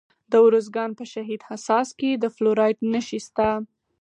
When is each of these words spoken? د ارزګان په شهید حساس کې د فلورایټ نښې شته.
د 0.31 0.33
ارزګان 0.47 0.91
په 0.99 1.03
شهید 1.13 1.41
حساس 1.49 1.89
کې 1.99 2.11
د 2.15 2.25
فلورایټ 2.35 2.77
نښې 2.91 3.19
شته. 3.25 3.49